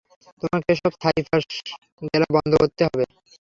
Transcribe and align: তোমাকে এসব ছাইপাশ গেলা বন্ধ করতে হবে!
তোমাকে 0.41 0.67
এসব 0.73 0.91
ছাইপাশ 1.01 1.43
গেলা 2.03 2.27
বন্ধ 2.35 2.51
করতে 2.61 2.81
হবে! 2.85 3.03